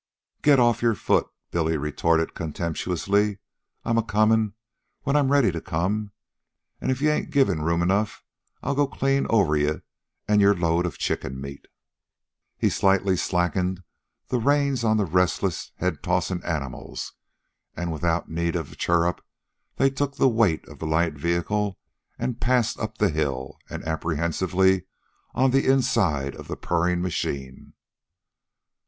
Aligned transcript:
"Get 0.41 0.59
off 0.59 0.81
your 0.81 0.95
foot," 0.95 1.27
Billy 1.51 1.77
retorted 1.77 2.33
contemptuously. 2.33 3.37
"I'm 3.85 3.99
a 3.99 4.03
comin' 4.03 4.55
when 5.03 5.15
I'm 5.15 5.31
ready 5.31 5.51
to 5.51 5.61
come, 5.61 6.11
an' 6.81 6.89
if 6.89 7.03
you 7.03 7.11
ain't 7.11 7.29
given 7.29 7.61
room 7.61 7.83
enough 7.83 8.23
I'll 8.63 8.73
go 8.73 8.87
clean 8.87 9.27
over 9.29 9.55
you 9.55 9.83
an' 10.27 10.39
your 10.39 10.55
load 10.55 10.87
of 10.87 10.97
chicken 10.97 11.39
meat." 11.39 11.67
He 12.57 12.67
slightly 12.67 13.15
slacked 13.15 13.53
the 14.29 14.39
reins 14.39 14.83
on 14.83 14.97
the 14.97 15.05
restless, 15.05 15.71
head 15.75 16.01
tossing 16.01 16.43
animals, 16.43 17.13
and 17.75 17.93
without 17.93 18.27
need 18.27 18.55
of 18.55 18.75
chirrup 18.77 19.23
they 19.75 19.91
took 19.91 20.15
the 20.15 20.27
weight 20.27 20.67
of 20.67 20.79
the 20.79 20.87
light 20.87 21.13
vehicle 21.13 21.77
and 22.17 22.41
passed 22.41 22.79
up 22.79 22.97
the 22.97 23.09
hill 23.09 23.59
and 23.69 23.83
apprehensively 23.83 24.87
on 25.35 25.51
the 25.51 25.67
inside 25.71 26.33
of 26.35 26.47
the 26.47 26.57
purring 26.57 27.03
machine. 27.03 27.73